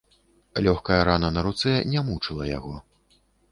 Лёгкая 0.67 0.97
рана 1.09 1.29
на 1.35 1.43
руцэ 1.49 1.75
не 1.93 2.05
мучыла 2.09 2.51
яго. 2.57 2.75